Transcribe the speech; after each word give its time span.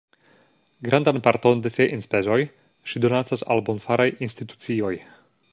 Grandan 0.87 1.21
parton 1.27 1.61
de 1.65 1.71
siaj 1.75 1.87
enspezoj 1.99 2.39
ŝi 2.93 3.05
donacas 3.07 3.47
al 3.55 3.65
bonfaraj 3.69 4.11
institucioj. 4.31 4.95